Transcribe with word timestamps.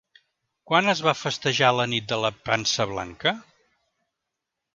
Quan 0.69 0.87
es 0.93 1.01
va 1.07 1.13
festejar 1.19 1.69
la 1.81 1.85
Nit 1.91 2.07
de 2.13 2.19
la 2.25 2.33
Pansa 2.49 2.89
blanca? 2.95 3.35